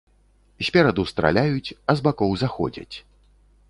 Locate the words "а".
1.89-1.91